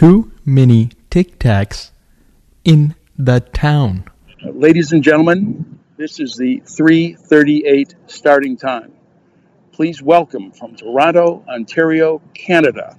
[0.00, 1.90] too many Tic Tacs
[2.64, 4.04] in the town.
[4.42, 8.92] Ladies and gentlemen, this is the 338 starting time.
[9.72, 12.96] Please welcome from Toronto, Ontario, Canada,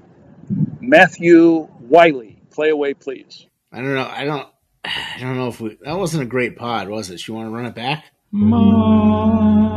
[0.79, 2.39] Matthew Wiley.
[2.51, 3.47] Play away, please.
[3.71, 4.07] I don't know.
[4.07, 4.47] I don't.
[4.85, 5.79] I don't know if we.
[5.81, 7.27] That wasn't a great pod, was it?
[7.27, 8.05] You want to run it back?
[8.31, 9.71] No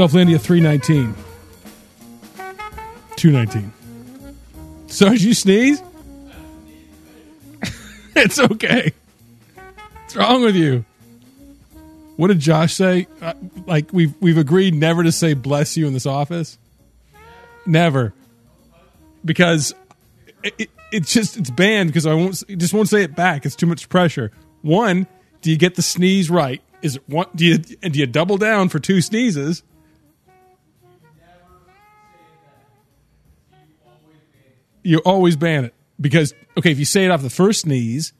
[0.00, 1.14] Golflandia 319.
[3.16, 3.72] 219.
[4.86, 5.82] So did you sneeze?
[8.16, 8.92] it's okay.
[10.10, 10.84] What's wrong with you?
[12.16, 13.06] What did Josh say?
[13.22, 16.58] Uh, like we've we've agreed never to say bless you in this office.
[17.64, 18.12] Never,
[19.24, 19.72] because
[20.42, 23.46] it, it, it's just it's banned because I won't just won't say it back.
[23.46, 24.32] It's too much pressure.
[24.62, 25.06] One,
[25.42, 26.60] do you get the sneeze right?
[26.82, 27.26] Is it one?
[27.36, 29.62] Do you and do you double down for two sneezes?
[34.82, 38.12] You always ban it because okay, if you say it off the first sneeze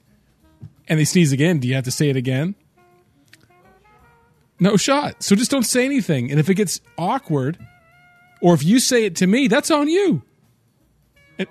[0.89, 2.55] and they sneeze again, do you have to say it again?
[4.59, 5.23] No shot.
[5.23, 6.31] So just don't say anything.
[6.31, 7.59] And if it gets awkward,
[8.43, 10.23] or if you say it to me, that's on you.
[11.39, 11.49] And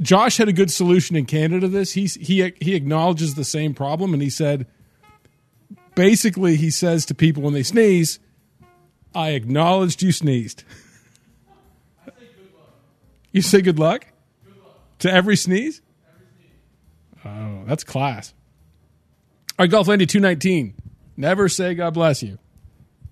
[0.00, 1.92] Josh had a good solution in Canada this.
[1.92, 4.66] He he he acknowledges the same problem, and he said,
[5.94, 8.20] basically, he says to people when they sneeze,
[9.14, 10.62] "I acknowledged you sneezed."
[13.32, 14.06] You say good luck
[15.00, 15.82] to every sneeze.
[17.24, 18.32] Oh, that's class.
[19.58, 20.74] All right, Golflandia two nineteen.
[21.16, 22.38] Never say God bless you.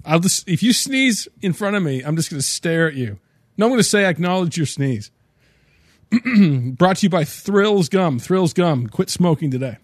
[0.05, 2.95] I'll just if you sneeze in front of me, I'm just going to stare at
[2.95, 3.19] you.
[3.57, 5.11] No, I'm going to say acknowledge your sneeze.
[6.11, 8.19] Brought to you by Thrills Gum.
[8.19, 8.89] Thrills Gum.
[8.89, 9.79] Quit smoking today.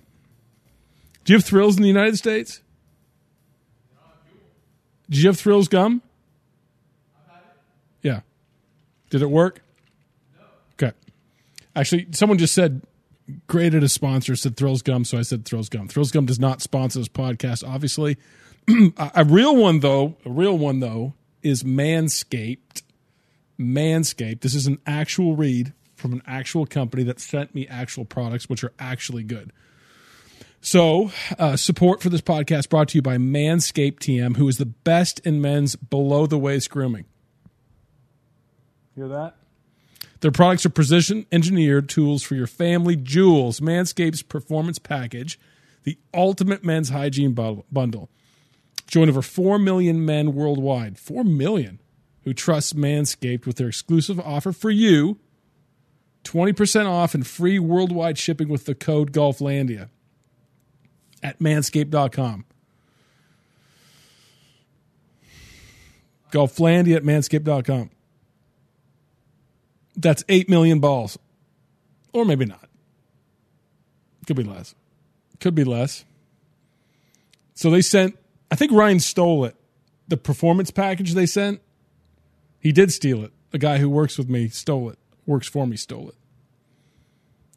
[1.25, 2.61] Do you have Thrills in the United States?
[5.09, 6.03] Did you have Thrills Gum?
[8.03, 8.21] Yeah.
[9.11, 9.63] Did it work?
[10.37, 10.45] No.
[10.75, 10.97] Okay.
[11.77, 12.83] Actually, someone just said
[13.47, 15.89] graded a sponsor said Thrills Gum, so I said Thrills Gum.
[15.89, 18.17] Thrills Gum does not sponsor this podcast, obviously.
[18.69, 22.83] a a real one though, a real one though, is Manscaped.
[23.59, 24.41] Manscaped.
[24.41, 28.63] This is an actual read from an actual company that sent me actual products, which
[28.63, 29.53] are actually good.
[30.61, 34.67] So, uh, support for this podcast brought to you by Manscaped TM, who is the
[34.67, 37.05] best in men's below the waist grooming.
[38.97, 39.37] Hear that?
[40.21, 43.61] Their products are precision engineered tools for your family jewels.
[43.61, 45.39] Manscaped's performance package,
[45.85, 48.11] the ultimate men's hygiene bundle.
[48.87, 51.81] Join over 4 million men worldwide, 4 million,
[52.25, 55.19] who trust Manscaped with their exclusive offer for you
[56.25, 59.89] 20% off and free worldwide shipping with the code GOLFLANDIA
[61.23, 62.45] at manscaped.com.
[66.31, 67.91] Golflandia at manscaped.com.
[69.99, 71.19] That's 8 million balls.
[72.13, 72.69] Or maybe not.
[74.27, 74.75] Could be less.
[75.41, 76.05] Could be less.
[77.55, 78.17] So they sent,
[78.51, 79.57] I think Ryan stole it.
[80.07, 81.61] The performance package they sent,
[82.61, 83.33] he did steal it.
[83.51, 86.15] The guy who works with me stole it, works for me, stole it.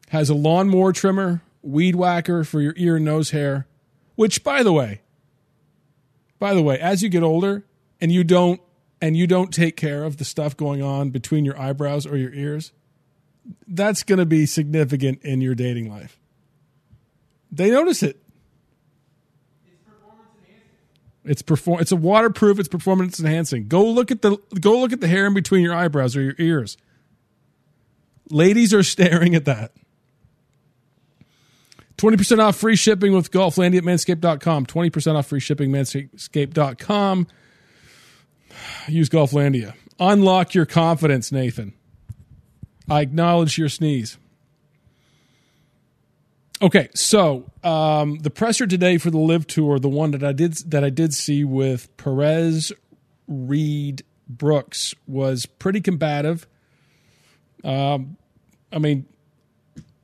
[0.08, 3.66] Has a lawnmower trimmer, weed whacker for your ear and nose hair,
[4.16, 5.00] which, by the way,
[6.38, 7.64] by the way, as you get older
[8.00, 8.60] and you don't
[9.02, 12.32] and you don't take care of the stuff going on between your eyebrows or your
[12.32, 12.70] ears,
[13.66, 16.20] that's going to be significant in your dating life.
[17.50, 18.22] They notice it.
[21.24, 21.80] It's perform.
[21.80, 22.58] It's a waterproof.
[22.58, 23.68] It's performance enhancing.
[23.68, 26.34] Go look at the go look at the hair in between your eyebrows or your
[26.38, 26.76] ears.
[28.30, 29.72] Ladies are staring at that.
[31.98, 34.66] 20% off free shipping with Golflandia at manscaped.com.
[34.66, 37.28] 20% off free shipping, manscaped.com.
[38.88, 39.74] Use Golflandia.
[39.98, 41.74] Unlock your confidence, Nathan.
[42.88, 44.18] I acknowledge your sneeze.
[46.60, 50.54] Okay, so um, the presser today for the LIV tour, the one that I did
[50.70, 52.72] that I did see with Perez,
[53.26, 56.46] Reed, Brooks was pretty combative.
[57.64, 58.16] Um,
[58.72, 59.06] I mean,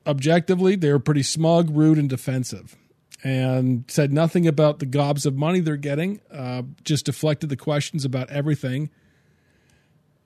[0.06, 2.76] objectively, they were pretty smug, rude, and defensive,
[3.24, 6.20] and said nothing about the gobs of money they're getting.
[6.32, 8.90] Uh, just deflected the questions about everything,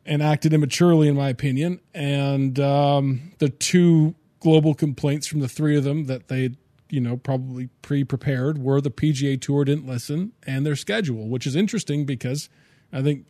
[0.04, 1.80] and acted immaturely, in my opinion.
[1.94, 6.50] And um, the two global complaints from the three of them that they
[6.92, 11.46] you know, probably pre prepared were the PGA Tour didn't listen and their schedule, which
[11.46, 12.50] is interesting because
[12.92, 13.24] I think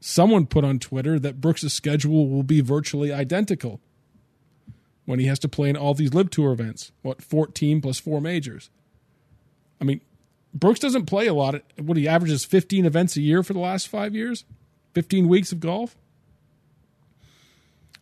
[0.00, 3.80] someone put on Twitter that Brooks' schedule will be virtually identical
[5.10, 6.92] when he has to play in all these LIV tour events.
[7.02, 8.70] What, 14 plus four majors?
[9.80, 10.00] I mean,
[10.54, 11.56] Brooks doesn't play a lot.
[11.76, 14.44] What he averages 15 events a year for the last five years,
[14.94, 15.96] 15 weeks of golf.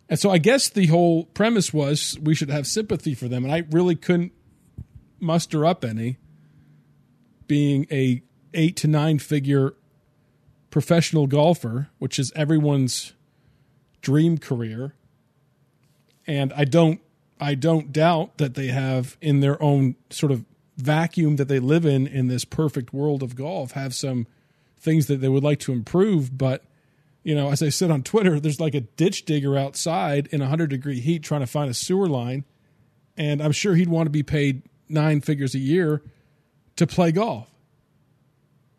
[0.09, 3.45] And so I guess the whole premise was we should have sympathy for them.
[3.45, 4.33] And I really couldn't
[5.19, 6.19] muster up any
[7.47, 8.23] being a
[8.55, 9.75] eight to nine figure
[10.71, 13.15] professional golfer, which is everyone's
[14.03, 14.95] dream career.
[16.29, 17.01] And I don't
[17.41, 20.45] I don't doubt that they have in their own sort of
[20.77, 24.29] vacuum that they live in in this perfect world of golf have some
[24.79, 26.63] things that they would like to improve, but
[27.25, 30.71] you know, as I said on Twitter, there's like a ditch digger outside in 100
[30.71, 32.45] degree heat trying to find a sewer line.
[33.17, 36.03] And I'm sure he'd want to be paid nine figures a year
[36.77, 37.51] to play golf.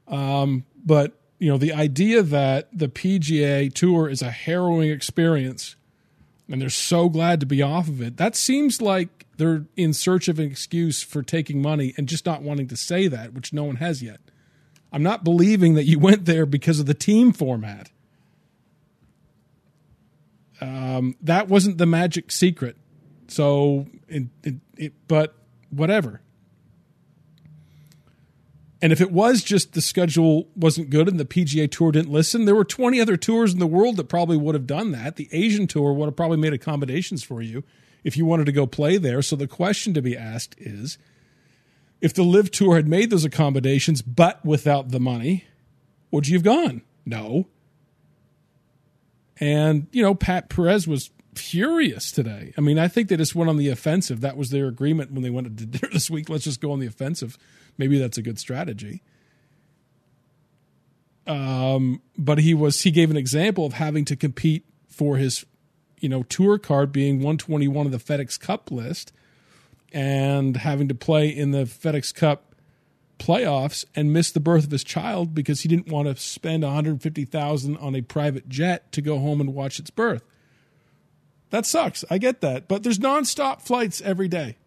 [0.07, 5.75] Um, but, you know, the idea that the PGA Tour is a harrowing experience
[6.49, 10.27] and they're so glad to be off of it, that seems like they're in search
[10.27, 13.63] of an excuse for taking money and just not wanting to say that, which no
[13.63, 14.19] one has yet.
[14.91, 17.91] I'm not believing that you went there because of the team format.
[20.59, 22.75] Um, that wasn't the magic secret.
[23.27, 25.35] So, it, it, it, but
[25.69, 26.21] whatever.
[28.81, 32.45] And if it was just the schedule wasn't good and the PGA Tour didn't listen,
[32.45, 35.17] there were 20 other tours in the world that probably would have done that.
[35.17, 37.63] The Asian Tour would have probably made accommodations for you
[38.03, 39.21] if you wanted to go play there.
[39.21, 40.97] So the question to be asked is
[41.99, 45.45] if the LIV Tour had made those accommodations but without the money,
[46.11, 46.81] would you have gone?
[47.05, 47.47] No.
[49.41, 52.53] And, you know, Pat Perez was furious today.
[52.57, 54.21] I mean, I think they just went on the offensive.
[54.21, 56.29] That was their agreement when they went to dinner this week.
[56.29, 57.37] Let's just go on the offensive.
[57.79, 59.01] Maybe that's a good strategy.
[61.25, 65.45] Um, but he was he gave an example of having to compete for his,
[65.99, 69.13] you know, tour card being 121 of the FedEx Cup list
[69.93, 72.53] and having to play in the FedEx Cup
[73.17, 77.77] playoffs and miss the birth of his child because he didn't want to spend 150,000
[77.77, 80.23] on a private jet to go home and watch its birth.
[81.49, 82.03] That sucks.
[82.09, 84.57] I get that, but there's nonstop flights every day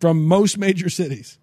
[0.00, 1.38] from most major cities.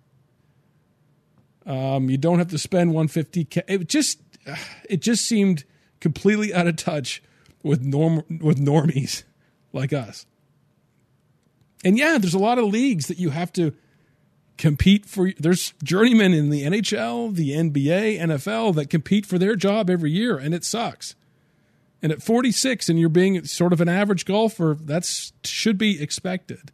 [1.67, 3.63] Um, you don't have to spend 150k.
[3.67, 4.19] It just
[4.89, 5.65] it just seemed
[5.99, 7.21] completely out of touch
[7.61, 9.23] with norm with normies
[9.73, 10.25] like us.
[11.83, 13.73] And yeah, there's a lot of leagues that you have to
[14.57, 19.89] compete for there's journeymen in the NHL, the NBA, NFL that compete for their job
[19.89, 21.15] every year and it sucks.
[22.01, 26.71] And at 46 and you're being sort of an average golfer, that's should be expected.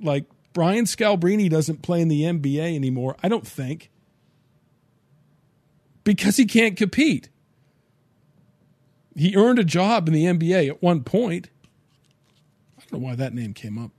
[0.00, 3.90] Like Brian Scalabrine doesn't play in the NBA anymore, I don't think.
[6.04, 7.28] Because he can't compete.
[9.16, 11.50] He earned a job in the NBA at one point.
[12.78, 13.90] I don't know why that name came up.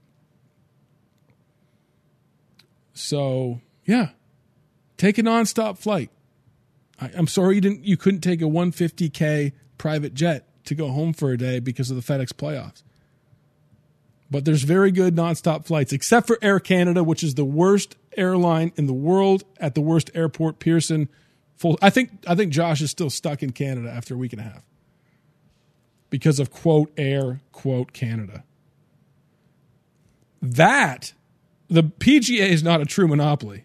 [2.94, 4.10] So yeah,
[4.96, 6.10] take a nonstop flight.
[6.98, 7.84] I, am sorry you didn't.
[7.84, 11.96] You couldn't take a 150k private jet to go home for a day because of
[11.96, 12.82] the FedEx playoffs.
[14.30, 18.72] But there's very good nonstop flights, except for Air Canada, which is the worst airline
[18.76, 21.08] in the world at the worst airport, Pearson.
[21.56, 21.78] Full.
[21.80, 22.10] I think.
[22.26, 24.62] I think Josh is still stuck in Canada after a week and a half
[26.10, 28.44] because of quote Air quote Canada.
[30.42, 31.14] That
[31.68, 33.64] the PGA is not a true monopoly.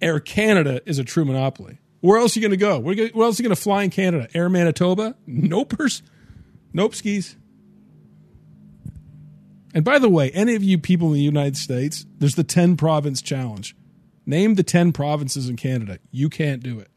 [0.00, 1.78] Air Canada is a true monopoly.
[2.00, 2.78] Where else are you going to go?
[2.78, 4.28] Where, where else are you going to fly in Canada?
[4.32, 5.16] Air Manitoba?
[5.28, 6.02] Nopers?
[6.70, 7.34] Nope skis.
[9.74, 12.76] And by the way, any of you people in the United States, there's the 10
[12.76, 13.76] province challenge.
[14.24, 15.98] Name the 10 provinces in Canada.
[16.10, 16.90] You can't do it.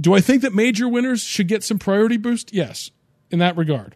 [0.00, 2.52] Do I think that major winners should get some priority boost?
[2.52, 2.90] Yes,
[3.30, 3.94] in that regard.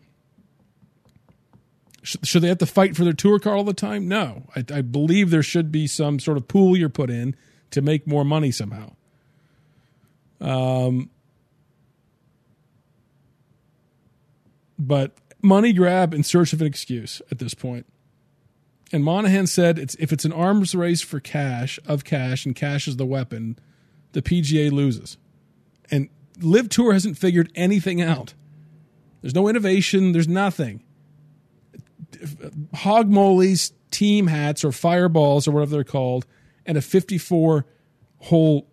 [2.02, 4.08] Should they have to fight for their tour car all the time?
[4.08, 4.44] No.
[4.56, 7.36] I, I, believe there should be some sort of pool you're put in
[7.72, 8.92] to make more money somehow.
[10.40, 11.10] Um,
[14.78, 17.86] but money grab in search of an excuse at this point.
[18.92, 22.88] And Monahan said it's if it's an arms race for cash of cash and cash
[22.88, 23.58] is the weapon,
[24.12, 25.18] the PGA loses.
[25.90, 26.08] And
[26.40, 28.34] LIV Tour hasn't figured anything out.
[29.20, 30.12] There's no innovation.
[30.12, 30.82] There's nothing
[32.74, 36.26] hog Molly's team hats, or fireballs, or whatever they're called,
[36.66, 37.66] and a 54
[38.18, 38.66] hole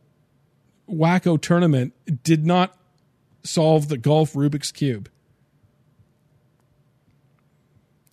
[0.90, 1.94] wacko tournament
[2.24, 2.78] did not
[3.44, 5.10] solve the golf Rubik's Cube.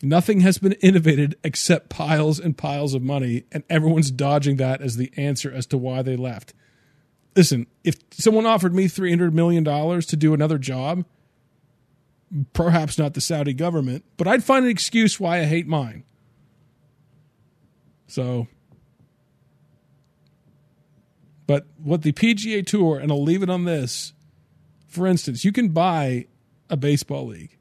[0.02, 4.96] Nothing has been innovated except piles and piles of money, and everyone's dodging that as
[4.96, 6.52] the answer as to why they left.
[7.36, 11.04] Listen, if someone offered me $300 million to do another job,
[12.52, 16.04] perhaps not the Saudi government, but I'd find an excuse why I hate mine.
[18.08, 18.48] So,
[21.46, 24.12] but what the PGA Tour, and I'll leave it on this
[24.92, 26.26] for instance, you can buy
[26.68, 27.56] a baseball league.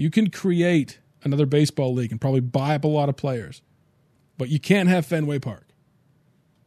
[0.00, 3.60] You can create another baseball league and probably buy up a lot of players,
[4.38, 5.66] but you can't have Fenway Park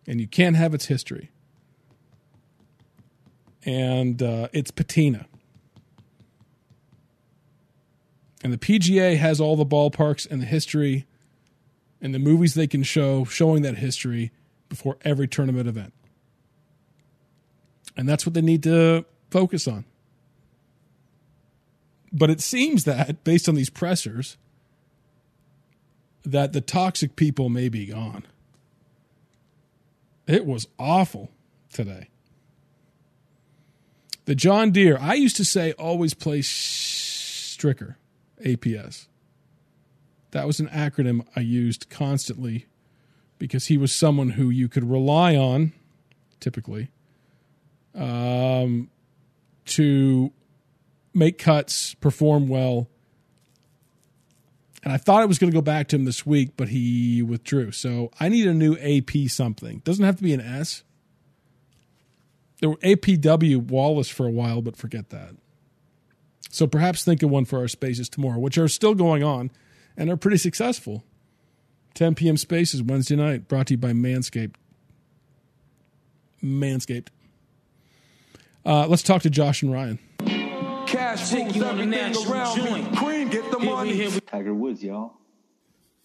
[0.05, 1.31] and you can't have its history.
[3.65, 5.25] And uh, it's patina.
[8.43, 11.07] And the PGA has all the ballparks and the history
[11.99, 14.31] and the movies they can show showing that history
[14.69, 15.93] before every tournament event.
[17.97, 19.85] And that's what they need to focus on.
[22.13, 24.37] But it seems that, based on these pressers,
[26.23, 28.23] that the toxic people may be gone.
[30.27, 31.31] It was awful
[31.71, 32.09] today.
[34.25, 37.95] The John Deere, I used to say always play Stricker,
[38.45, 39.07] APS.
[40.31, 42.67] That was an acronym I used constantly
[43.37, 45.73] because he was someone who you could rely on,
[46.39, 46.89] typically,
[47.93, 48.89] um,
[49.65, 50.31] to
[51.13, 52.89] make cuts, perform well.
[54.83, 57.21] And I thought I was going to go back to him this week, but he
[57.21, 57.71] withdrew.
[57.71, 59.79] So I need a new AP something.
[59.85, 60.83] Doesn't have to be an S.
[62.59, 65.35] There were APW Wallace for a while, but forget that.
[66.49, 69.51] So perhaps think of one for our spaces tomorrow, which are still going on
[69.97, 71.03] and are pretty successful.
[71.93, 72.37] 10 p.m.
[72.37, 74.55] spaces Wednesday night, brought to you by Manscaped.
[76.43, 77.07] Manscaped.
[78.65, 79.99] Uh, let's talk to Josh and Ryan.
[81.17, 82.97] Cash Take rules you on a everything national around me.
[82.97, 83.93] Cream, get the Here we- money.
[83.93, 85.17] here we- Tiger Woods, y'all.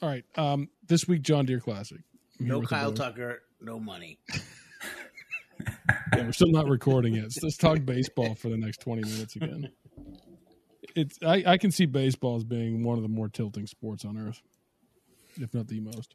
[0.03, 0.25] All right.
[0.37, 2.01] Um, this week, John Deere Classic.
[2.39, 2.93] I'm No Kyle.
[2.93, 4.19] Tucker, no money.
[6.15, 7.33] Yeah, we're still not recording it.
[7.33, 9.71] So let's talk baseball for the next 20 minutes again.
[10.95, 14.17] It's I, I can see baseball as being one of the more tilting sports on
[14.19, 14.41] earth,
[15.41, 16.15] if not the most.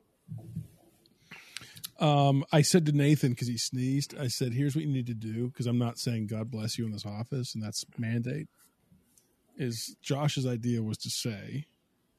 [1.99, 4.15] Um, I said to Nathan because he sneezed.
[4.17, 6.85] I said, "Here's what you need to do." Because I'm not saying "God bless you"
[6.85, 8.47] in this office, and that's mandate.
[9.57, 11.65] Is Josh's idea was to say,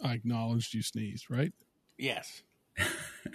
[0.00, 1.52] "I acknowledged you sneezed," right?
[1.98, 2.42] Yes.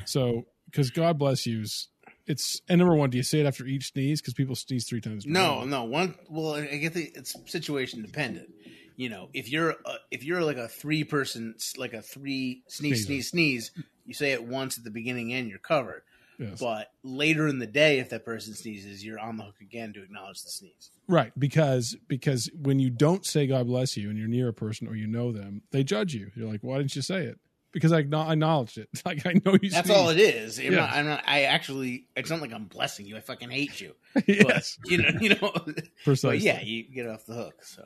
[0.05, 1.89] So, because God bless you's,
[2.27, 4.21] it's and number one, do you say it after each sneeze?
[4.21, 5.25] Because people sneeze three times.
[5.25, 5.83] No, no.
[5.83, 6.15] One.
[6.29, 8.49] Well, I get the it's situation dependent.
[8.95, 13.05] You know, if you're uh, if you're like a three person, like a three sneeze,
[13.05, 13.05] Sneezer.
[13.05, 13.71] sneeze, sneeze,
[14.05, 16.03] you say it once at the beginning and you're covered.
[16.39, 16.59] Yes.
[16.59, 20.01] But later in the day, if that person sneezes, you're on the hook again to
[20.01, 20.89] acknowledge the sneeze.
[21.07, 24.87] Right, because because when you don't say God bless you and you're near a person
[24.87, 26.31] or you know them, they judge you.
[26.35, 27.39] You're like, why didn't you say it?
[27.71, 28.89] Because I acknow- acknowledged it.
[29.05, 29.69] Like I know you.
[29.69, 29.91] That's sneezed.
[29.99, 30.57] all it is.
[30.59, 30.71] I'm, Yeah.
[30.71, 31.23] not, I'm not.
[31.27, 32.05] I actually.
[32.15, 33.17] It's not like I'm blessing you.
[33.17, 33.93] I fucking hate you.
[34.25, 35.09] yes, But, you know.
[35.19, 35.51] You know.
[36.05, 36.37] precisely.
[36.37, 37.63] But yeah, you get off the hook.
[37.65, 37.83] So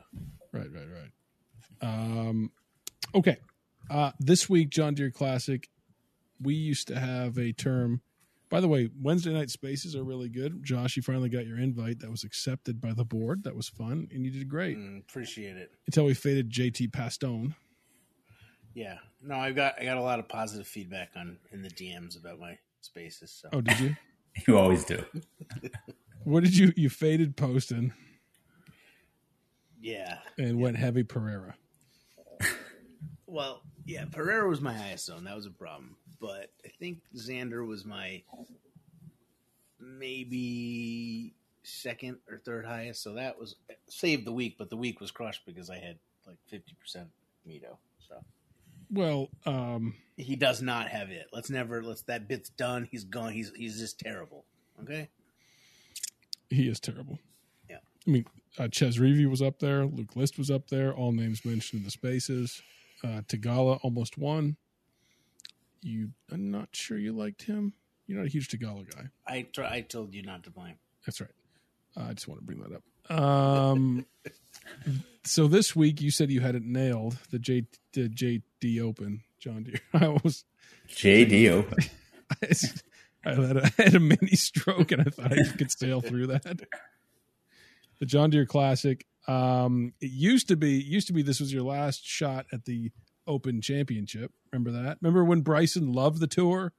[0.52, 1.12] Right, right, right.
[1.82, 2.52] Um,
[3.16, 3.38] okay.
[3.90, 5.70] Uh, this week, John Deere Classic,
[6.42, 8.02] we used to have a term.
[8.54, 10.64] By the way, Wednesday night spaces are really good.
[10.64, 12.02] Josh, you finally got your invite.
[12.02, 13.46] That was accepted by the board.
[13.46, 14.78] That was fun, and you did great.
[14.78, 15.72] mm, appreciate it.
[15.88, 17.56] Until we faded JT Poston.
[18.76, 19.00] Yeah.
[19.24, 22.40] No, I got I got a lot of positive feedback on in the DMs about
[22.40, 23.32] my spaces.
[23.32, 23.96] So Oh, did you?
[24.48, 25.04] You always do.
[26.24, 27.92] what did you you faded Poston
[29.82, 30.20] yeah.
[30.38, 31.56] and went heavy Pereira?
[33.26, 35.24] Well, yeah, Pereira was my highest zone.
[35.24, 35.98] That was a problem.
[36.24, 38.24] But I think Xander was my
[39.78, 43.04] maybe second or third highest.
[43.04, 43.58] So that was
[43.90, 47.10] saved the week, but the week was crushed because I had like fifty percent
[47.46, 47.76] Mito.
[48.08, 48.24] So
[48.90, 51.28] Well, um, he does not have it.
[51.34, 52.88] Let's never let's that bit's done.
[52.90, 53.34] He's gone.
[53.34, 54.46] He's he's just terrible.
[54.82, 55.10] Okay.
[56.50, 57.20] he is terrible.
[57.70, 57.80] Yeah.
[58.08, 58.26] I mean,
[58.58, 59.86] uh, Chez Reavie was up there.
[59.86, 60.94] Luke List was up there.
[60.94, 62.62] All names mentioned in the spaces.
[63.04, 64.56] Uh, Theegala almost won.
[65.84, 67.74] You, I'm not sure you liked him.
[68.08, 69.04] You're not a huge Theegala guy.
[69.28, 70.76] I try, I told you not to blame.
[71.06, 71.30] That's right.
[71.96, 72.84] Uh, I just want to bring that up.
[73.10, 74.06] Um,
[75.24, 77.18] so this week you said you had it nailed.
[77.32, 79.80] The J the JD Open, John Deere.
[79.94, 80.46] I was
[80.90, 81.78] JD Open.
[83.26, 86.28] I had, a, I had a mini stroke and I thought I could sail through
[86.28, 86.62] that.
[88.00, 89.06] The John Deere Classic.
[89.28, 92.92] Um, it used to be used to be this was your last shot at the
[93.28, 94.32] Open Championship.
[94.54, 94.98] Remember that?
[95.02, 96.72] Remember when Bryson loved the tour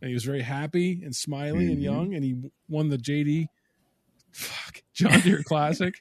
[0.00, 1.82] and he was very happy and smiley and Mhm.
[1.82, 2.36] young and he
[2.68, 3.48] won the JD
[4.30, 5.94] fuck John Deere Classic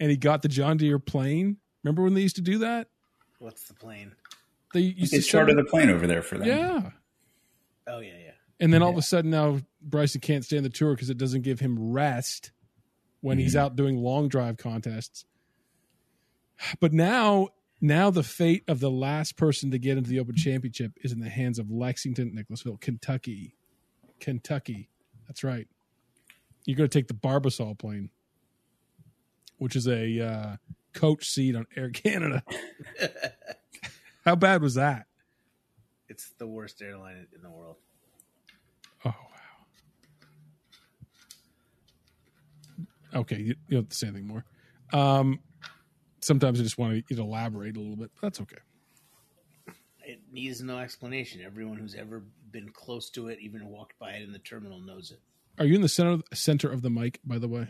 [0.00, 1.58] and he got the John Deere plane.
[1.84, 2.88] Remember when they used to do that?
[3.38, 4.12] What's the plane?
[4.74, 6.48] They used They to charter send- the plane over there for them.
[6.48, 6.90] Yeah.
[7.86, 8.30] Oh yeah, yeah.
[8.58, 11.42] And then all of a sudden now Bryson can't stand the tour because it doesn't
[11.42, 12.50] give him rest
[13.20, 15.24] when he's out doing long drive contests.
[16.80, 17.48] But now,
[17.80, 21.20] now the fate of the last person to get into the Open Championship is in
[21.20, 23.54] the hands of Lexington, Nicholasville, Kentucky.
[24.20, 24.88] Kentucky.
[25.26, 25.66] That's right.
[26.66, 28.10] You're going to take the Barbasol plane,
[29.56, 30.56] which is a uh,
[30.92, 32.42] coach seat on Air Canada.
[34.24, 35.06] How bad was that?
[36.08, 37.76] It's the worst airline in the world.
[39.04, 39.14] Oh
[43.14, 43.20] wow.
[43.20, 44.44] Okay, you, you don't have to say anything more.
[44.92, 45.38] Um,
[46.20, 48.10] sometimes I just want to elaborate a little bit.
[48.14, 48.58] But that's okay.
[50.04, 51.40] It needs no explanation.
[51.44, 55.12] Everyone who's ever been close to it, even walked by it in the terminal, knows
[55.12, 55.20] it.
[55.58, 57.68] Are you in the center center of the mic, by the way?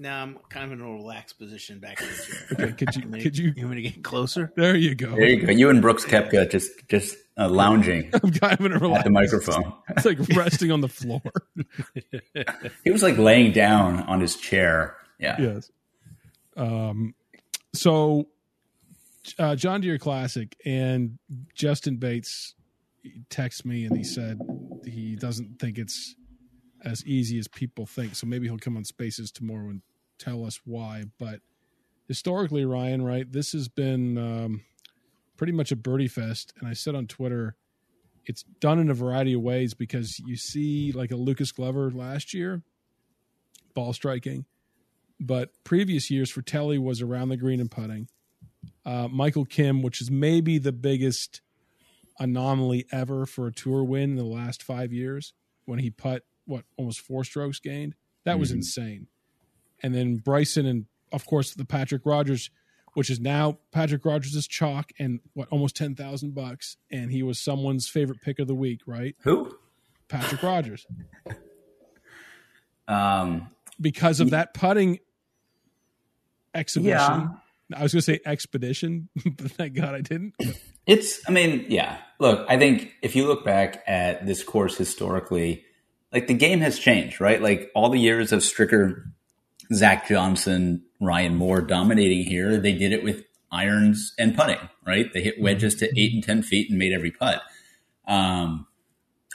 [0.00, 2.46] Now I'm kind of in a relaxed position back in the chair.
[2.52, 3.52] Okay, could you Want me to- could you?
[3.56, 4.52] You want me to get closer?
[4.56, 5.10] There you go.
[5.10, 5.52] There you go.
[5.52, 9.04] You and Brooks Koepka just just uh, lounging I'm kind of in a relaxed, at
[9.04, 9.72] the microphone.
[9.90, 11.20] It's like resting on the floor.
[12.84, 14.96] He was like laying down on his chair.
[15.18, 15.36] Yeah.
[15.40, 15.70] yes.
[16.56, 17.14] Um.
[17.78, 18.26] So,
[19.38, 21.16] uh, John Deere Classic and
[21.54, 22.56] Justin Bates
[23.30, 24.40] texted me and he said
[24.84, 26.16] he doesn't think it's
[26.84, 28.16] as easy as people think.
[28.16, 29.82] So maybe he'll come on Spaces tomorrow and
[30.18, 31.04] tell us why.
[31.20, 31.40] But
[32.08, 34.64] historically, Ryan, right, this has been um,
[35.36, 36.52] pretty much a birdie fest.
[36.58, 37.54] And I said on Twitter,
[38.26, 42.34] it's done in a variety of ways because you see like a Lucas Glover last
[42.34, 42.62] year,
[43.74, 44.46] ball striking.
[45.20, 48.08] But previous years, Frittelli was around the green and putting.
[48.84, 51.40] Uh, Michael Kim, which is maybe the biggest
[52.18, 55.32] anomaly ever for a tour win in the last five years,
[55.64, 57.94] when he put what almost four strokes gained,
[58.24, 58.56] that was Mhm.
[58.56, 59.06] insane.
[59.82, 62.50] And then Bryson and of course the Patrick Rodgers,
[62.94, 67.22] which is now Patrick Rodgers is chalk and what almost ten thousand bucks, and he
[67.22, 69.14] was someone's favorite pick of the week, right?
[69.22, 69.56] Who?
[70.08, 70.86] Patrick Rodgers
[72.88, 73.50] Um,
[73.80, 74.98] because of that putting
[76.54, 76.92] exhibition.
[76.92, 77.28] yeah.
[77.74, 80.34] I was going to say expedition, but thank God I didn't.
[80.86, 81.98] It's, I mean, yeah.
[82.18, 85.64] Look, I think if you look back at this course historically,
[86.12, 87.40] like the game has changed, right?
[87.42, 89.04] Like all the years of Stricker,
[89.72, 95.12] Zach Johnson, Ryan Moore dominating here, they did it with irons and putting, right?
[95.12, 97.42] They hit wedges to eight and 10 feet and made every putt.
[98.06, 98.66] Um,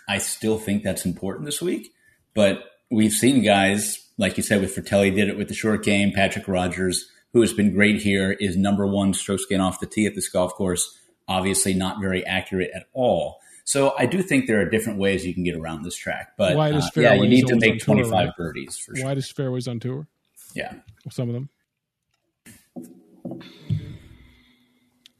[0.08, 1.94] I still think that's important this week,
[2.34, 6.12] but we've seen guys, like you said, with Frittelli did it with the short game.
[6.12, 10.06] Patrick Rodgers, who has been great here, is number one strokes gain off the tee
[10.06, 10.98] at this golf course.
[11.28, 13.40] Obviously, not very accurate at all.
[13.66, 16.58] So I do think there are different ways you can get around this track, but
[16.58, 18.30] uh, yeah, you need to make 25 right?
[18.36, 19.06] birdies for sure.
[19.06, 20.08] Widest fairways on tour.
[20.54, 20.74] Yeah.
[21.10, 21.50] Some of them.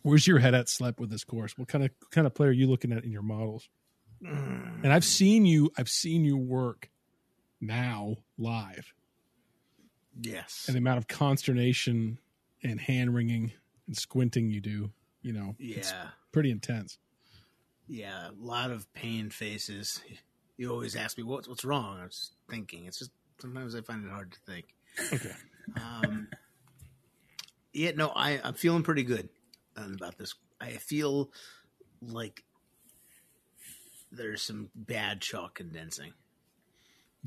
[0.02, 1.58] Where's your head at slep with this course?
[1.58, 3.70] What kind of kind of player are you looking at in your models?
[4.22, 5.72] And I've seen you.
[5.78, 6.90] I've seen you work
[7.64, 8.94] now live,
[10.22, 10.66] Yes.
[10.68, 12.20] and the amount of consternation
[12.62, 13.52] and hand wringing
[13.88, 14.92] and squinting you do.
[15.22, 16.10] You know, it's Yeah.
[16.32, 16.98] pretty intense.
[17.88, 18.30] Yeah.
[18.30, 20.02] A lot of pain faces.
[20.58, 22.00] You always ask me what's what's wrong.
[22.00, 22.86] I was thinking.
[22.86, 24.76] It's just sometimes I find it hard to think.
[25.12, 25.34] Okay.
[25.82, 26.28] Um,
[27.72, 29.30] yeah, no, I, I'm feeling pretty good
[29.76, 30.36] um, about this.
[30.62, 31.32] I feel
[32.02, 32.44] like
[34.12, 36.14] there's some bad chalk condensing,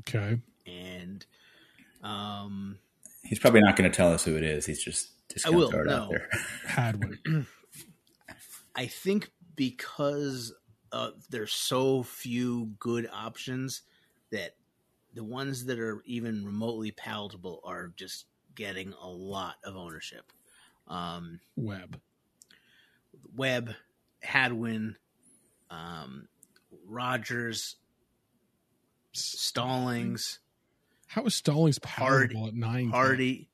[0.01, 0.39] Okay.
[0.65, 1.25] and
[2.03, 2.77] um,
[3.23, 4.65] He's probably not going to tell us who it is.
[4.65, 5.09] He's just
[5.45, 5.95] I will, discount no.
[5.95, 6.29] out there.
[6.65, 7.47] Hadwin.
[8.75, 10.53] I think because
[10.91, 13.81] uh, there's so few good options
[14.31, 14.55] that
[15.13, 20.31] the ones that are even remotely palatable are just getting a lot of ownership.
[20.87, 21.99] Um, Webb.
[23.35, 23.73] Webb,
[24.21, 24.95] Hadwin,
[25.69, 26.27] um,
[26.87, 27.75] Rodgers,
[29.17, 30.39] Stallings,
[31.07, 32.89] How is Stallings Hard- palatable at nine?
[32.89, 33.49] Hardy,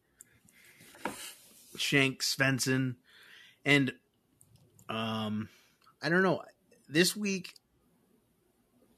[1.77, 2.95] Shank, Svensson,
[3.65, 3.93] and
[4.89, 5.49] um,
[6.01, 6.43] I don't know.
[6.87, 7.53] This week,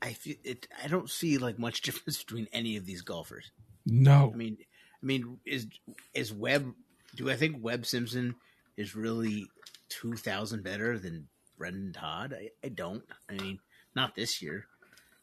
[0.02, 0.68] I feel it.
[0.84, 3.52] I don't see like much difference between any of these golfers.
[3.86, 4.32] No.
[4.34, 4.58] I mean,
[5.02, 5.68] I mean, is
[6.14, 6.74] is Webb?
[7.16, 8.36] Do I think Webb Simpson
[8.76, 9.48] is really
[9.88, 12.34] two thousand better than Brendan Todd?
[12.38, 13.04] I, I don't.
[13.30, 13.60] I mean,
[13.96, 14.66] not this year.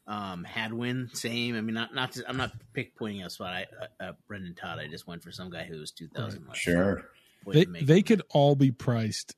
[0.07, 1.57] Um, Hadwin, same.
[1.57, 2.13] I mean, not not.
[2.13, 3.53] To, I'm not pick pointing out spot.
[3.53, 4.79] I, uh, uh, Brendan Todd.
[4.79, 6.45] I just went for some guy who was two thousand.
[6.55, 7.05] Sure.
[7.47, 9.37] they they could all be priced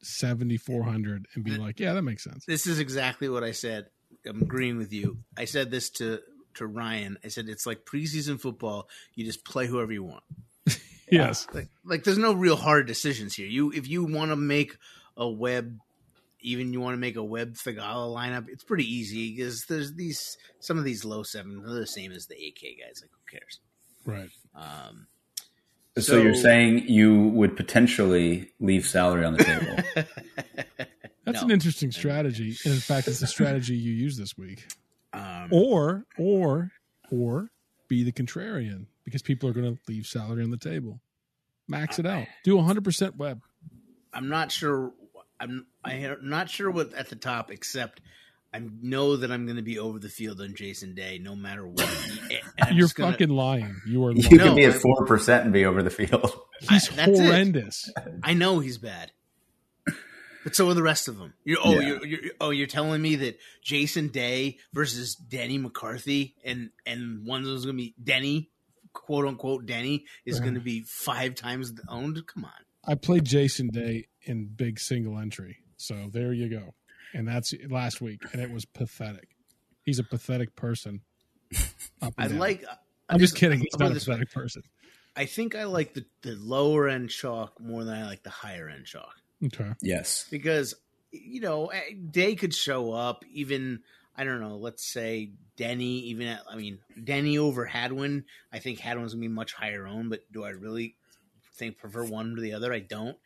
[0.00, 2.44] seventy four hundred and be like, yeah, that makes sense.
[2.46, 3.86] This is exactly what I said.
[4.26, 5.18] I'm agreeing with you.
[5.36, 6.20] I said this to
[6.54, 7.18] to Ryan.
[7.24, 8.88] I said it's like preseason football.
[9.14, 10.24] You just play whoever you want.
[11.10, 11.48] Yes.
[11.52, 13.48] Like, like there's no real hard decisions here.
[13.48, 14.76] You if you want to make
[15.16, 15.80] a Webb
[16.42, 20.36] even you want to make a Webb Theegala lineup, it's pretty easy because there's these
[20.60, 23.02] some of these low seven they're the same as the AK guys.
[23.02, 23.60] Like who cares?
[24.04, 24.30] Right.
[24.54, 25.06] Um,
[25.98, 29.76] So, you're saying you would potentially leave salary on the table?
[31.26, 31.44] That's No.
[31.46, 32.56] an interesting strategy.
[32.64, 34.66] And in fact, it's a strategy you use this week.
[35.12, 36.70] um, Or, or,
[37.10, 37.50] or
[37.88, 41.00] be the contrarian because people are going to leave salary on the table.
[41.68, 42.26] Max it out.
[42.44, 43.42] Do 100% Webb.
[44.12, 44.92] I'm not sure.
[45.40, 48.00] I'm I'm not sure what at the top, except
[48.52, 51.66] I know that I'm going to be over the field on Jason Day, no matter
[51.66, 51.88] what.
[52.72, 53.80] You're gonna- fucking lying.
[53.86, 54.36] You are You lying.
[54.36, 56.38] No, could be at four percent and be over the field.
[56.60, 57.24] He's I- that's it.
[57.24, 57.90] horrendous.
[58.22, 59.12] I know he's bad,
[60.44, 61.34] but so are the rest of them.
[61.44, 61.80] You're, oh, Yeah.
[61.88, 67.40] you're, you're oh, you're telling me that Jason Day versus Denny McCarthy, and and one
[67.40, 68.50] of those going to be Denny,
[68.92, 70.44] quote unquote Denny, is Uh-huh.
[70.44, 72.20] going to be five times owned.
[72.26, 72.50] Come on,
[72.84, 75.58] I played Jason Day in big single entry.
[75.76, 76.74] So there you go.
[77.14, 78.20] And that's last week.
[78.32, 79.28] And it was pathetic.
[79.84, 81.00] He's a pathetic person.
[82.02, 82.38] I down.
[82.38, 82.64] like.
[83.08, 83.58] I'm just kidding.
[83.60, 84.14] He's I'll not a this way.
[84.14, 84.62] pathetic person.
[85.16, 88.68] I think I like the, the lower end chalk more than I like the higher
[88.68, 89.12] end chalk
[89.44, 89.72] Okay.
[89.82, 90.26] Yes.
[90.30, 90.74] because
[91.10, 91.80] you know eh,
[92.10, 93.80] Day could show up even
[94.16, 98.78] I don't know let's say Denny even at I mean Denny over Hadwin I think
[98.78, 100.94] Hadwin's gonna be much higher owned but do I really
[101.54, 103.18] think prefer one to the other I don't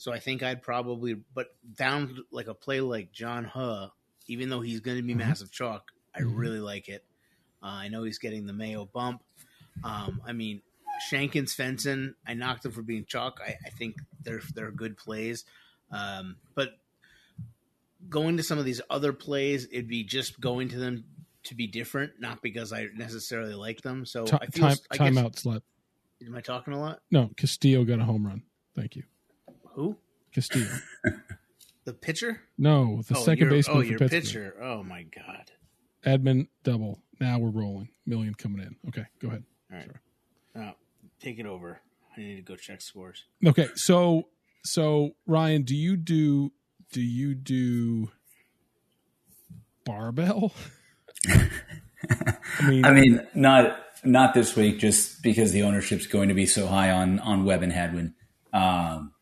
[0.00, 3.88] so I think I'd probably but down like a play like John Huh
[4.26, 5.18] even though he's gonna be Mhm.
[5.18, 6.36] massive chalk I Mhm.
[6.36, 7.04] really like it
[7.62, 9.22] uh, I know he's getting the Mayo bump
[9.84, 10.62] um, I mean
[11.10, 13.40] Shankin Svensson, I knocked him for being chalk.
[13.42, 15.46] I, I think they're they're good plays,
[15.90, 16.74] um, but
[18.08, 21.04] going to some of these other plays, it'd be just going to them
[21.44, 24.04] to be different, not because I necessarily like them.
[24.04, 25.64] So Ti- feel time I time guess, out slip.
[26.26, 27.00] Am I talking a lot?
[27.10, 28.42] No, Castillo got a home run.
[28.76, 29.04] Thank you.
[29.74, 29.96] Who?
[30.34, 30.66] Castillo.
[31.86, 32.42] The pitcher?
[32.58, 34.52] No, the oh, second your- baseman Oh, for your Pittsburgh.
[34.52, 34.62] pitcher.
[34.62, 35.50] Oh my god.
[36.04, 37.00] Edman double.
[37.18, 37.88] Now we're rolling.
[38.06, 38.76] Million coming in.
[38.88, 39.44] Okay, go ahead.
[39.72, 39.90] All right.
[40.54, 40.68] Sorry.
[40.68, 40.72] Uh,
[41.20, 41.80] take it over.
[42.16, 43.24] I need to go check scores.
[43.44, 44.28] Okay, so
[44.62, 46.52] so Ryan, do you do
[46.92, 48.10] do you do
[49.84, 50.52] barbell?
[51.28, 56.46] I mean, I mean, not not this week, just because the ownership's going to be
[56.46, 58.14] so high on on Webb and Hadwin.
[58.52, 59.12] Um,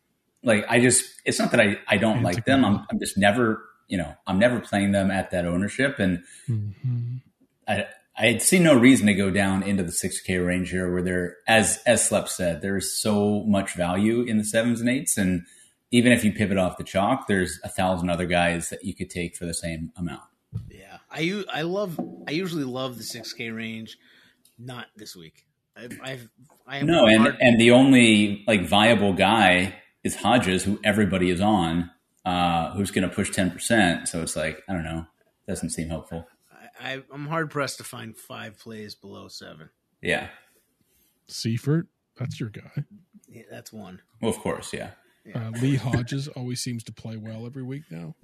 [0.43, 2.63] like I just, it's not that I I don't like them.
[2.65, 7.21] I'm I'm just never, you know, I'm never playing them at that ownership, and mhm.
[7.67, 7.85] I
[8.17, 11.37] I see no reason to go down into the six K range here, where there,
[11.47, 15.43] as as Slep said, there is so much value in the sevens and eights, and
[15.91, 19.09] even if you pivot off the chalk, there's a thousand other guys that you could
[19.09, 20.23] take for the same amount.
[20.69, 23.97] Yeah, I I love I usually love the six K range.
[24.57, 25.45] Not this week.
[25.77, 26.29] I've, I've
[26.67, 29.75] I No, and hard- and the only like viable guy
[30.09, 31.89] is Hodges, who everybody is on,
[32.25, 34.07] uh, who's going to push ten percent.
[34.07, 35.05] So it's like I don't know,
[35.47, 36.27] doesn't seem helpful.
[36.81, 39.69] I, I, I'm hard pressed to find five plays below seven.
[40.01, 40.27] Yeah,
[41.27, 42.83] Seifert, that's your guy.
[43.27, 44.01] Yeah, that's one.
[44.21, 44.91] well, of course, yeah.
[45.35, 48.15] Uh, Lee Hodges always seems to play well every week now,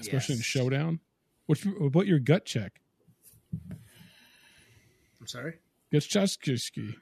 [0.00, 0.46] especially in Yes.
[0.46, 0.98] showdown.
[1.46, 2.80] What about your gut check?
[5.20, 5.54] I'm sorry.
[5.92, 6.94] Gutschewski.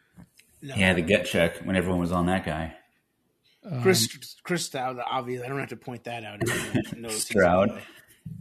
[0.63, 2.75] No, He had a gut check when everyone was on that guy.
[3.71, 4.99] Um, Chris Chris Stroud.
[5.11, 5.43] Obvious.
[5.45, 6.41] I don't have to point that out.
[6.49, 7.71] Everyone knows he's Stroud.
[7.71, 7.83] a play.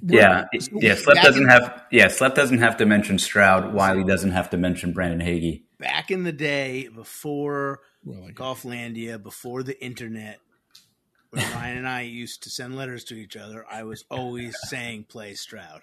[0.02, 0.96] Yeah, yeah.
[0.96, 2.08] Slep doesn't in- have yeah.
[2.08, 3.74] Slep doesn't have to mention Stroud.
[3.74, 5.64] Wiley doesn't have to mention Brandon Hagy.
[5.80, 10.40] Back in the day, before well, like, Golflandia, before the internet,
[11.32, 15.06] when Ryan and I used to send letters to each other, I was always saying
[15.10, 15.82] play Stroud.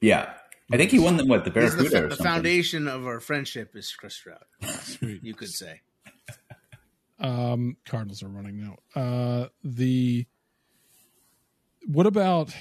[0.00, 0.34] Yeah,
[0.72, 2.24] I think he won the what the He's the, Barracuda or the something.
[2.32, 4.44] foundation of our friendship is Chris Stroud.
[5.00, 5.80] You could say.
[7.18, 9.00] Um, Cardinals are running now.
[9.00, 10.26] Uh, the
[11.86, 12.54] what about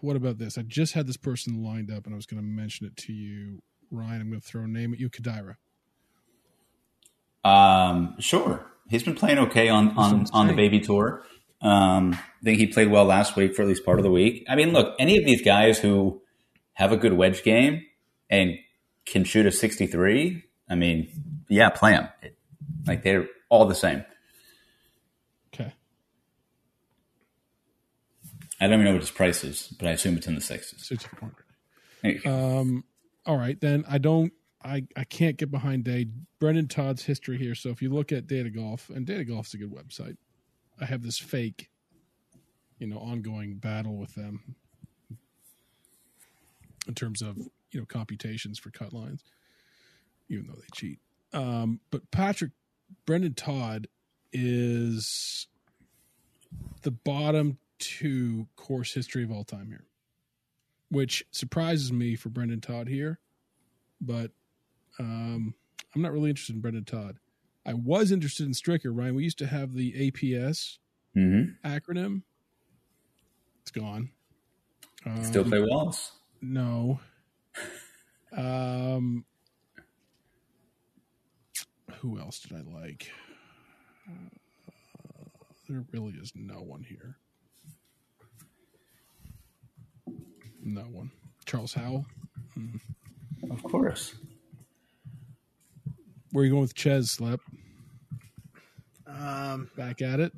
[0.00, 0.58] what about this?
[0.58, 3.12] I just had this person lined up, and I was going to mention it to
[3.12, 4.20] you, Ryan.
[4.20, 5.56] I'm going to throw a name at you, Kadira.
[7.44, 8.66] Um, sure.
[8.88, 11.24] He's been playing okay on on, on the baby tour.
[11.62, 14.44] Um, I think he played well last week for at least part of the week.
[14.48, 16.20] I mean, look, any of these guys who
[16.74, 17.82] have a good wedge game
[18.28, 18.58] and
[19.06, 21.08] can shoot a 63, I mean,
[21.48, 22.08] yeah, play them.
[22.86, 24.04] Like they're all the same.
[25.54, 25.72] Okay,
[28.60, 30.86] I don't even know what his price is, but I assume it's in the sixes.
[30.86, 31.44] six hundred.
[32.02, 32.58] There you go.
[32.58, 32.84] Um,
[33.26, 34.32] all right, then I don't.
[34.64, 36.06] I, I can't get behind Day
[36.40, 37.54] Brendan Todd's history here.
[37.54, 40.16] So if you look at Data Golf, and Data Golf's a good website,
[40.80, 41.68] I have this fake,
[42.78, 44.56] you know, ongoing battle with them
[46.88, 47.36] in terms of
[47.70, 49.22] you know computations for cut lines,
[50.28, 50.98] even though they cheat.
[51.32, 52.52] Um, but Patrick
[53.06, 53.88] Brendan Todd
[54.32, 55.46] is
[56.82, 59.84] the bottom two course history of all time here,
[60.90, 63.18] which surprises me for Brendan Todd here,
[64.00, 64.30] but
[64.98, 65.54] um,
[65.94, 67.18] I'm not really interested in Brendan Todd.
[67.66, 69.14] I was interested in Stricker, Ryan.
[69.14, 70.78] We used to have the APS
[71.16, 71.64] Mm-hmm.
[71.64, 72.22] acronym.
[73.62, 74.10] It's gone.
[75.06, 76.10] Um, Still play Wallace.
[76.42, 77.00] No.
[78.36, 79.24] Um,
[82.04, 83.10] who else did I like?
[84.06, 84.28] Uh,
[85.66, 87.16] there really is no one here.
[90.62, 91.10] No one.
[91.46, 92.04] Charles Howell.
[93.50, 94.14] Of course.
[96.30, 97.40] Where are you going with Chez Slep?
[99.06, 100.32] Um, Back at it.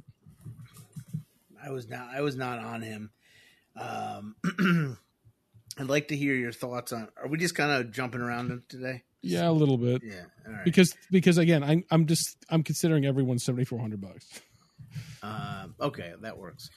[1.61, 2.11] I was not.
[2.15, 3.11] I was not on him.
[3.75, 4.37] Um,
[5.79, 7.09] I'd like to hear your thoughts on.
[7.21, 9.03] Are we just kind of jumping around today?
[9.27, 10.03] Yeah, a little bit.
[10.05, 10.25] Yeah.
[10.47, 10.65] All right.
[10.65, 14.27] Because because again, I'm I'm just I'm considering everyone seventy four hundred bucks.
[15.23, 16.71] Um, okay, that works.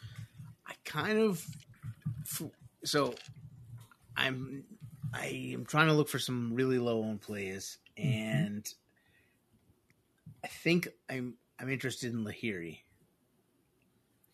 [0.67, 1.45] I kind of
[2.83, 3.13] so
[4.15, 4.63] I'm
[5.13, 8.67] I am trying to look for some really low owned plays, and
[10.43, 12.79] I think I'm I'm interested in Lahiri.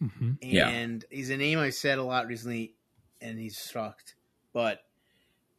[0.04, 0.32] Mm-hmm.
[0.42, 0.68] Yeah.
[0.68, 2.76] and he's a name I said a lot recently,
[3.22, 4.16] and he's sucked.
[4.54, 4.80] But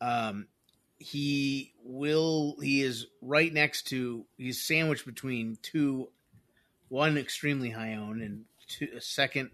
[0.01, 0.49] um,
[0.99, 2.57] he will.
[2.61, 4.25] He is right next to.
[4.37, 6.09] He's sandwiched between two,
[6.89, 9.51] one extremely high owned and two a second.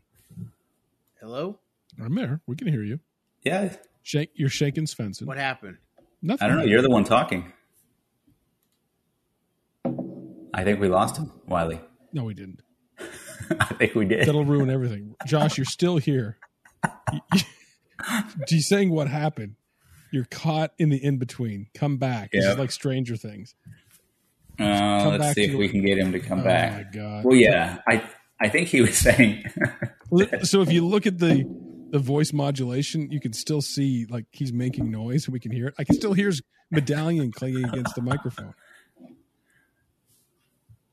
[1.20, 1.58] Hello,
[2.02, 2.40] I'm there.
[2.46, 3.00] We can hear you.
[3.42, 3.74] Yeah.
[4.02, 4.30] Shake.
[4.34, 5.26] You're shaking Svensson.
[5.26, 5.78] what happened?
[6.20, 6.44] Nothing.
[6.44, 6.64] I don't know.
[6.64, 7.52] You're the one talking.
[10.54, 11.80] I think we lost him, Wiley.
[12.12, 12.60] No, we didn't.
[13.60, 14.26] I think we did.
[14.26, 15.14] That'll ruin everything.
[15.26, 16.38] Josh, you're still here.
[18.48, 19.56] He's saying what happened.
[20.12, 21.68] You're caught in the in between.
[21.74, 22.30] Come back.
[22.32, 23.54] This is like Stranger Things.
[24.60, 26.86] Uh, let's see if we can get him to come Oh back.
[26.94, 27.24] my god.
[27.24, 28.02] Well, yeah, I
[28.38, 29.44] I think he was saying.
[30.42, 31.44] So if you look at the
[31.90, 35.68] the voice modulation, you can still see like he's making noise and we can hear
[35.68, 35.74] it.
[35.78, 38.54] I can still hear his medallion clanging against the microphone.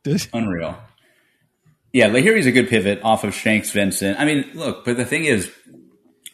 [0.03, 0.77] This, Unreal.
[1.91, 4.15] Yeah, Lahiri's a good pivot off of Shank Svensson.
[4.17, 5.51] I mean, look, but the thing is,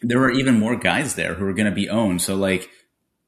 [0.08, 2.22] there are even more guys there who are going to be owned.
[2.22, 2.70] So, like,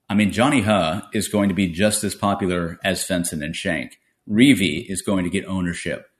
[0.08, 3.98] I mean, Johnny Huh is going to be just as popular as Svensson and Shank.
[4.26, 6.10] Reeve is going to get ownership.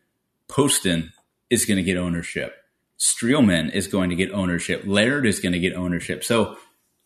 [0.49, 1.12] Poston
[1.51, 2.55] is going to get ownership.
[2.99, 4.83] Streelman is going to get ownership.
[4.85, 6.25] Laird is going to get ownership.
[6.25, 6.57] So,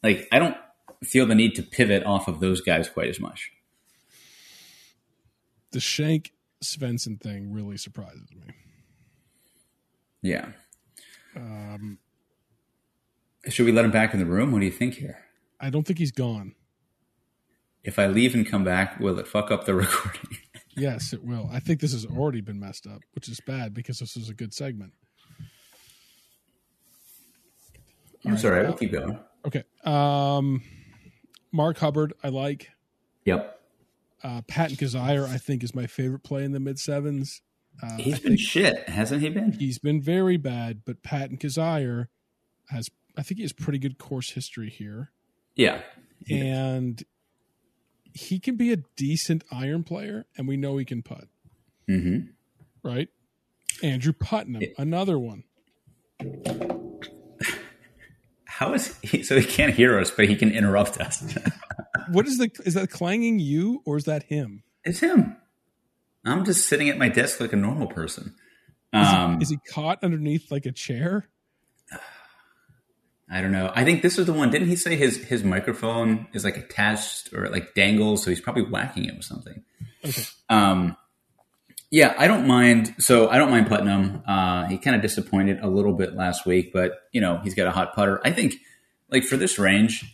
[0.02, 0.56] like, I don't
[1.04, 3.50] feel the need to pivot off of those guys quite as much.
[5.72, 8.54] the Shank Svensson thing really surprises me.
[10.22, 10.46] Yeah.
[11.34, 11.98] Um,
[13.48, 14.52] Should we let him back in the room?
[14.52, 15.18] What do you think here?
[15.60, 16.54] I don't think he's gone.
[17.84, 20.38] If I leave and come back, will it fuck up the recording?
[20.76, 21.50] Yes, it will.
[21.52, 24.34] I think this has already been messed up, which is bad because this was a
[24.34, 24.92] good segment.
[28.24, 29.18] That's sorry, We'll keep going.
[29.44, 29.64] Okay.
[29.84, 30.62] Um,
[31.50, 32.68] Mark Hubbard, I like.
[33.24, 33.58] Yep.
[34.22, 37.42] Uh, Patton Kizzire, I think, is my favorite play in the mid sevens.
[37.82, 39.52] Uh, He's I been shit, hasn't he been?
[39.52, 42.06] he's been very bad, but Patton Kizzire
[42.70, 45.10] has, I think, he has pretty good course history here,
[45.56, 45.82] Yeah.
[46.30, 47.02] and
[48.14, 51.28] he can be a decent iron player, and we know he can putt,
[51.88, 52.18] hmm
[52.82, 53.08] right?
[53.82, 55.44] Andrew Putnam, another one.
[58.44, 59.22] How is he?
[59.22, 61.22] So he can't hear us, but he can interrupt us.
[62.10, 64.64] What is the is that clanging you or is that him?
[64.84, 65.36] it's him.
[66.26, 68.34] I'm just sitting at my desk like a normal person.
[68.92, 71.28] Is, Um, he, is he caught underneath like a chair?
[73.30, 73.72] I don't know.
[73.74, 74.50] I think this is the one.
[74.50, 78.22] Didn't he say his his microphone is like attached or like dangles?
[78.24, 79.62] So he's probably whacking it with something.
[80.04, 80.22] Okay.
[80.48, 80.96] Um,
[81.90, 82.94] yeah, I don't mind.
[82.98, 84.22] So I don't mind Putnam.
[84.26, 87.66] Uh, he kind of disappointed a little bit last week, but you know he's got
[87.66, 88.20] a hot putter.
[88.24, 88.54] I think,
[89.10, 90.04] like for this range,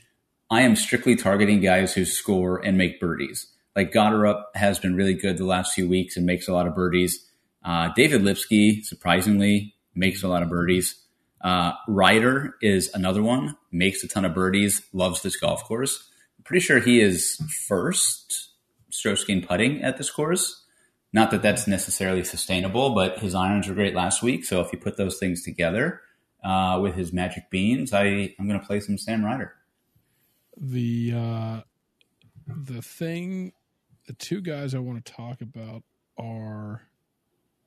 [0.50, 3.46] I am strictly targeting guys who score and make birdies.
[3.76, 6.74] Like Goddard has been really good the last few weeks and makes a lot of
[6.74, 7.26] birdies.
[7.64, 11.00] Uh, David Lipsky, surprisingly, makes a lot of birdies.
[11.40, 16.08] Uh, Ryder is another one, makes a ton of birdies, loves this golf course.
[16.38, 18.50] I'm pretty sure he is first
[18.90, 20.64] stroke gain putting at this course.
[21.12, 24.44] Not that that's necessarily sustainable, but his irons were great last week.
[24.44, 26.02] So if you put those things together
[26.44, 29.54] uh, with his magic beans, I, I'm going to play some Sam Ryder.
[30.60, 31.60] The uh
[32.48, 33.52] the thing
[34.06, 35.84] the two guys I want to talk about
[36.16, 36.82] are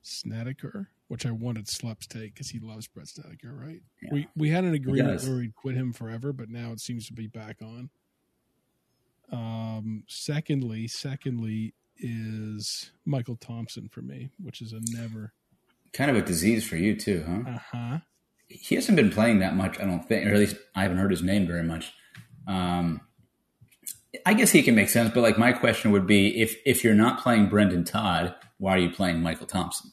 [0.01, 3.81] Snedeker, which I wanted Sleps take because he loves Brett Snedeker, right?
[4.01, 4.09] Yeah.
[4.13, 7.13] We we had an agreement where we'd quit him forever, but now it seems to
[7.13, 7.89] be back on.
[9.29, 15.33] Um secondly, secondly is Michael Thompson for me, which is a never
[15.91, 17.55] Kind of a disease for you too, huh?
[17.55, 17.97] uh-huh.
[18.47, 19.81] he hasn't been playing that much.
[19.81, 21.91] I don't think, or at least I haven't heard his name very much.
[22.47, 23.01] Um,
[24.25, 26.95] I guess he can make sense, but like my question would be if if you're
[26.95, 29.91] not playing Brendan Todd, why are you playing Michael Thompson?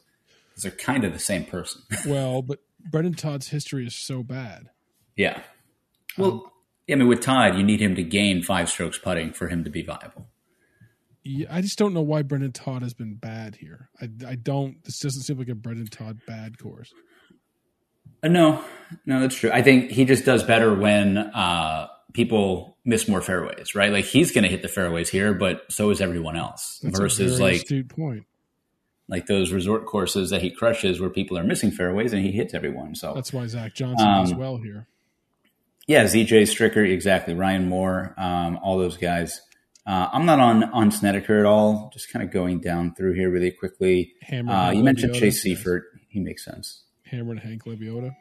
[0.58, 1.82] Because they're kind of the same person.
[2.06, 2.58] Well, but
[2.90, 4.70] Brendan Todd's history is so bad.
[5.16, 5.42] yeah.
[6.16, 6.52] Well,
[6.90, 9.70] I mean, with Todd, you need him to gain five strokes putting for him to
[9.70, 10.26] be viable.
[11.22, 13.88] Yeah, I just don't know why Brendan Todd has been bad here.
[14.00, 14.82] I, I don't.
[14.82, 16.92] This doesn't seem like a Brendan Todd bad course.
[18.22, 18.64] Uh, no,
[19.06, 19.50] no, that's true.
[19.52, 23.92] I think he just does better when uh, people miss more fairways, right?
[23.92, 26.80] Like he's going to hit the fairways here, but so is everyone else.
[26.82, 28.24] That's a versus like astute point.
[29.08, 32.52] Like those resort courses that he crushes where people are missing fairways and he hits
[32.52, 32.94] everyone.
[32.94, 34.86] So That's why Zach Johnson Um, does well here.
[35.86, 37.32] yeah, ZJ Stricker, exactly.
[37.34, 39.40] Ryan Moore, um, all those guys.
[39.86, 41.90] Uh, I'm not on on Snedeker at all.
[41.94, 44.12] Just kind of going down through here really quickly.
[44.20, 44.52] Hammer.
[44.52, 45.58] Uh, you mentioned Chase yes.
[45.64, 45.82] Seiffert.
[46.08, 46.82] He makes sense.
[47.04, 48.14] Hammer and Hank Lebioda.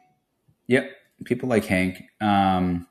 [0.68, 0.90] Yep.
[1.26, 2.02] People like Hank.
[2.22, 2.86] Um,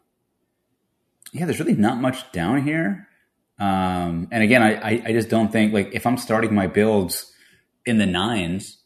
[1.33, 3.07] yeah, there's really not much down here.
[3.57, 7.31] Um, and again, I, I, I just don't think like if I'm starting my builds
[7.87, 8.79] in the nines,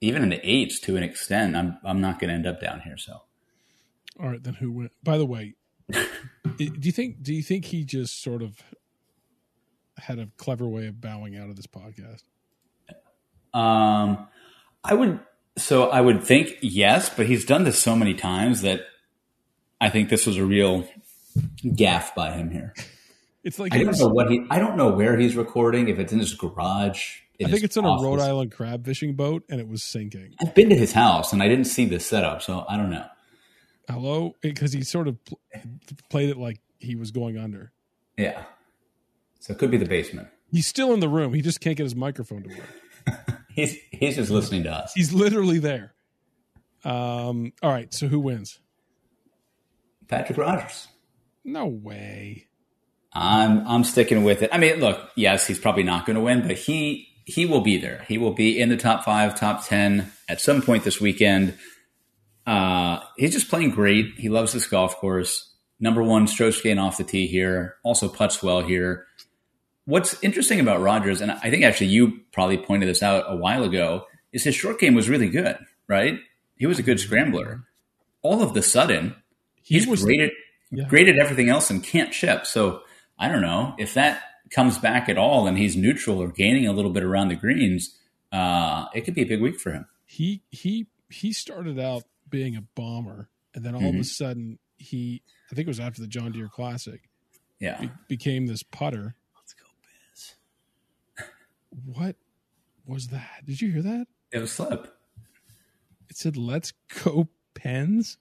[0.00, 2.80] even in the eights to an extent, I'm I'm not going to end up down
[2.80, 2.96] here.
[2.96, 3.22] So
[4.20, 4.92] All right, then who went?
[5.02, 5.54] By the way,
[5.90, 6.06] do
[6.58, 8.58] you think do you think he just sort of
[9.98, 12.22] had a clever way of bowing out of this podcast?
[13.52, 14.28] um,
[14.84, 15.18] I would
[15.56, 18.82] so I would think yes, but he's done this so many times that
[19.80, 20.86] I think this was a real
[21.74, 22.74] gaff by him here.
[23.42, 24.44] It's like I don't know what he.
[24.50, 25.88] I don't know where he's recording.
[25.88, 27.20] If it's in his garage.
[27.44, 28.20] I think it's on a Rhode.
[28.20, 30.34] Island crab fishing boat, and it was sinking.
[30.40, 33.06] I've been to his house and I didn't see this setup, so I don't know.
[33.88, 35.40] Hello, because he sort of pl-
[36.10, 37.72] played it like he was going under.
[38.16, 38.44] Yeah.
[39.40, 40.28] So it could be the basement.
[40.52, 41.32] He's still in the room.
[41.32, 43.36] He just can't get his microphone to work.
[43.54, 44.92] He's he's just listening to us.
[44.94, 45.92] He's literally there.
[46.84, 47.52] Um.
[47.62, 47.92] All right.
[47.92, 48.60] So who wins?
[50.06, 50.86] Patrick Rodgers.
[51.44, 52.46] No way.
[53.12, 54.50] I'm I'm sticking with it.
[54.52, 57.76] I mean, look, yes, he's probably not going to win, but he he will be
[57.78, 58.04] there.
[58.08, 61.56] He will be in the top five, top ten at some point this weekend.
[62.46, 64.14] Uh, he's just playing great.
[64.16, 65.54] He loves this golf course.
[65.78, 67.76] Number one stroke gain off the tee here.
[67.82, 69.06] Also puts well here.
[69.86, 73.64] What's interesting about Rodgers, and I think actually you probably pointed this out a while
[73.64, 75.56] ago, is his short game was really good.
[75.88, 76.18] Right?
[76.56, 77.64] He was a good scrambler.
[78.22, 79.16] All of the sudden,
[79.62, 80.30] He he's was great at
[80.70, 80.84] Yeah.
[80.88, 82.46] great at everything else and can't chip.
[82.46, 82.82] So
[83.18, 86.72] I don't know if that comes back at all and he's neutral or gaining a
[86.72, 87.96] little bit around the greens.
[88.32, 89.86] Uh, it could be a big week for him.
[90.06, 95.22] he he he started out being a bomber, and then all of a sudden he
[95.50, 97.00] I think it was after the John Deere Classic
[97.58, 99.14] Yeah, be, became this putter.
[99.36, 101.26] Let's go, Biz.
[101.94, 102.16] What
[102.86, 103.44] was that?
[103.46, 104.06] Did you hear that?
[104.32, 104.96] it was slip.
[106.08, 106.72] It said "Let's
[107.04, 108.18] go pens."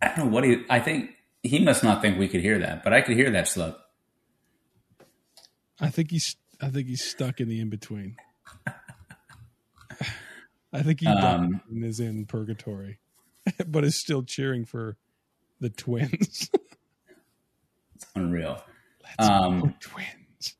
[0.00, 0.64] I don't know what he.
[0.70, 1.10] I think
[1.42, 3.78] he must not think we could hear that, but I could hear that slip.
[5.80, 8.16] I think he's I think he's stuck in the in between.
[10.72, 12.98] I think he Um, is in purgatory,
[13.66, 14.96] but is still cheering for
[15.60, 16.50] the twins.
[17.94, 18.62] It's unreal.
[19.02, 20.54] Let's Um, twins.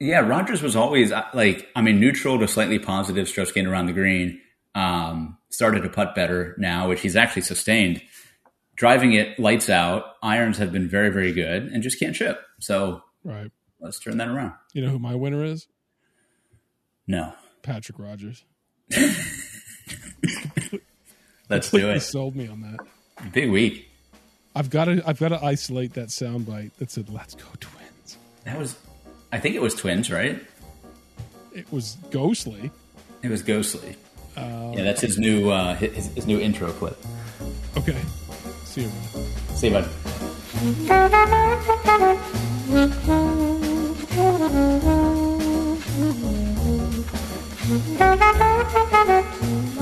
[0.00, 3.84] Yeah, Rodgers was always uh, like, I mean, neutral to slightly positive strokes gained around
[3.84, 4.40] the green.
[4.74, 8.00] Um, started to putt better now, which he's actually sustained.
[8.76, 10.04] Driving it lights out.
[10.22, 12.40] Irons have been very, very good and just can't chip.
[12.60, 13.50] So Right.
[13.80, 14.52] Let's turn that around.
[14.72, 15.66] You know who my winner is?
[17.06, 18.44] No, Patrick Rodgers.
[21.48, 22.00] let's do He it.
[22.00, 22.78] sold me on that.
[23.32, 23.88] Big week.
[24.54, 28.58] I've got to I've got to isolate that soundbite that said "Let's go twins." That
[28.58, 28.76] was,
[29.32, 30.42] I think it was twins, right?
[31.54, 32.70] It was ghostly.
[33.22, 33.96] It was Ghostly.
[34.36, 36.96] yeah, that's his new uh, his, his new intro clip.
[37.76, 38.00] Okay.
[38.64, 38.88] See you.
[38.88, 39.26] Man.
[39.56, 39.88] See you, bud.
[44.38, 44.52] Thank
[49.72, 49.77] you.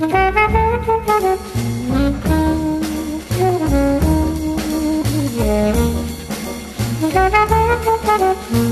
[0.00, 0.14] Thank
[8.54, 8.69] you.